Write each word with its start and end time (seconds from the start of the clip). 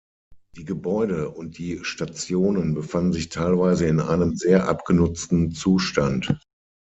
Die 0.57 0.65
Gebäude 0.65 1.29
und 1.29 1.59
die 1.59 1.81
Stationen 1.83 2.73
befanden 2.73 3.13
sich 3.13 3.29
teilweise 3.29 3.85
in 3.85 3.99
einem 3.99 4.35
sehr 4.35 4.67
abgenutzten 4.67 5.51
Zustand. 5.51 6.39